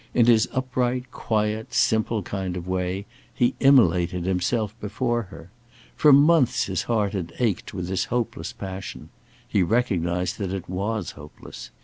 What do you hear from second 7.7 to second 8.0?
with